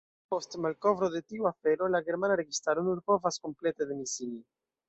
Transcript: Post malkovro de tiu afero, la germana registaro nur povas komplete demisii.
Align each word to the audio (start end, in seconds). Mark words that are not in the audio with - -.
Post 0.33 0.55
malkovro 0.65 1.09
de 1.15 1.21
tiu 1.33 1.49
afero, 1.51 1.91
la 1.97 2.01
germana 2.09 2.39
registaro 2.43 2.87
nur 2.91 3.05
povas 3.13 3.41
komplete 3.47 3.93
demisii. 3.93 4.35